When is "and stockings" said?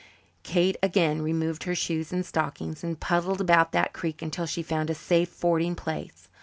2.11-2.83